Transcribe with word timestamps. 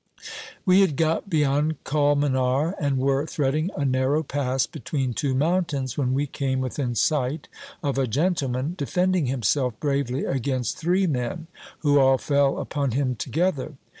We 0.65 0.81
had 0.81 0.95
got 0.95 1.29
beyond 1.29 1.83
Colmenar, 1.83 2.73
and 2.79 2.97
were 2.97 3.27
threading 3.27 3.69
a 3.77 3.85
narrow 3.85 4.23
pass 4.23 4.65
between 4.65 5.13
two 5.13 5.35
mountains, 5.35 5.95
when 5.95 6.15
we 6.15 6.25
came 6.25 6.59
within 6.59 6.95
sight 6.95 7.47
of 7.83 7.99
a 7.99 8.07
gentleman 8.07 8.73
defending 8.75 9.27
himself 9.27 9.79
bravely 9.79 10.25
against 10.25 10.75
three 10.79 11.05
men, 11.05 11.45
who 11.81 11.99
all 11.99 12.17
fell 12.17 12.57
upon 12.57 12.93
him 12.93 13.13
together. 13.15 13.75